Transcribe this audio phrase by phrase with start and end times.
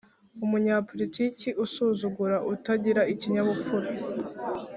[0.45, 3.89] Umunyapolitiki usuzugura, utagira ikinyabupfura